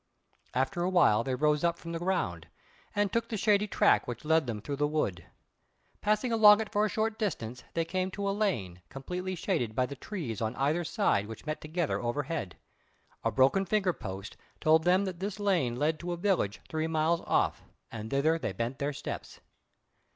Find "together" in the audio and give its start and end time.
11.61-12.01